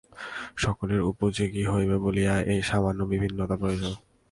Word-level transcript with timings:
সকলের 0.57 1.01
উপযোগী 1.11 1.63
হইবে 1.71 1.97
বলিয়া 2.05 2.33
এই 2.53 2.61
সামান্য 2.69 2.99
বিভিন্নতা 3.11 3.55
প্রয়োজন। 3.61 3.93